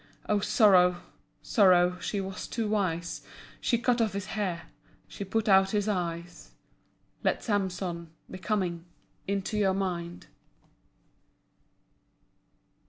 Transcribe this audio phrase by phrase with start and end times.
[0.27, 1.03] Oh sorrow,
[1.43, 3.21] Sorrow, She was too wise.
[3.59, 4.63] She cut off his hair,
[5.07, 6.53] She put out his eyes.
[7.23, 8.85] Let Samson Be coming
[9.27, 10.25] Into your mind.